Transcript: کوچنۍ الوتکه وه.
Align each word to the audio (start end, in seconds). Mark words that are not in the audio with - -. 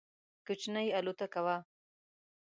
کوچنۍ 0.45 0.87
الوتکه 0.97 1.39
وه. 1.45 1.57